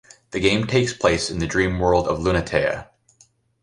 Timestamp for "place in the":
0.93-1.45